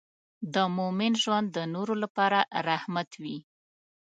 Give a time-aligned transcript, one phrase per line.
[0.53, 3.37] د مؤمن ژوند د نورو لپاره رحمت وي.